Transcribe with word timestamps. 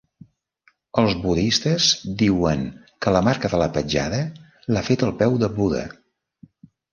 Els 1.01 1.11
budistes 1.25 1.89
diuen 2.21 2.63
que 3.05 3.13
la 3.17 3.21
marca 3.27 3.51
de 3.53 3.59
la 3.65 3.69
petjada 3.77 4.23
l'ha 4.73 4.85
fet 4.89 5.05
el 5.11 5.15
peu 5.21 5.39
de 5.45 5.53
Buda. 5.61 5.85